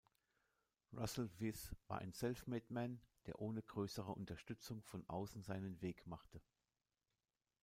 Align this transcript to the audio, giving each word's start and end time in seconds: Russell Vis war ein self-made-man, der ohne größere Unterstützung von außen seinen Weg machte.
Russell 0.93 1.29
Vis 1.37 1.75
war 1.85 1.99
ein 1.99 2.11
self-made-man, 2.11 3.03
der 3.27 3.39
ohne 3.39 3.61
größere 3.61 4.11
Unterstützung 4.15 4.81
von 4.81 5.07
außen 5.07 5.43
seinen 5.43 5.79
Weg 5.83 6.07
machte. 6.07 6.41